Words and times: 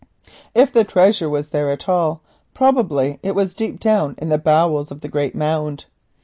If 0.55 0.73
the 0.73 0.83
treasure 0.83 1.29
was 1.29 1.49
there 1.49 1.69
at 1.69 1.87
all, 1.87 2.21
probably 2.55 3.19
it 3.21 3.35
was 3.35 3.53
deep 3.53 3.79
down 3.79 4.15
in 4.17 4.29
the 4.29 4.39
bowels 4.39 4.89
of 4.89 5.01
the 5.01 5.07
great 5.07 5.35
mound. 5.35 5.85